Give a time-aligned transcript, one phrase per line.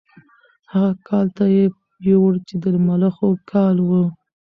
[0.71, 1.65] هغه کال ته یې
[2.09, 3.89] یوړ چې د ملخو کال و.